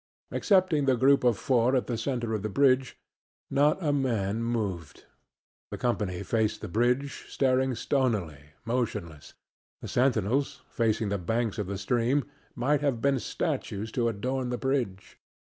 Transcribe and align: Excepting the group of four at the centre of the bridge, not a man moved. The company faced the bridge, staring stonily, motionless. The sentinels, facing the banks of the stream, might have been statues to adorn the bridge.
Excepting 0.31 0.85
the 0.85 0.97
group 0.97 1.23
of 1.23 1.37
four 1.37 1.75
at 1.75 1.85
the 1.85 1.95
centre 1.95 2.33
of 2.33 2.41
the 2.41 2.49
bridge, 2.49 2.97
not 3.51 3.77
a 3.83 3.93
man 3.93 4.41
moved. 4.41 5.05
The 5.69 5.77
company 5.77 6.23
faced 6.23 6.61
the 6.61 6.67
bridge, 6.67 7.25
staring 7.29 7.75
stonily, 7.75 8.53
motionless. 8.65 9.35
The 9.79 9.87
sentinels, 9.87 10.63
facing 10.71 11.09
the 11.09 11.19
banks 11.19 11.59
of 11.59 11.67
the 11.67 11.77
stream, 11.77 12.23
might 12.55 12.81
have 12.81 12.99
been 12.99 13.19
statues 13.19 13.91
to 13.91 14.07
adorn 14.07 14.49
the 14.49 14.57
bridge. 14.57 15.19